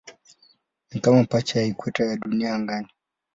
[0.91, 2.87] Ni kama pacha ya ikweta ya Dunia angani.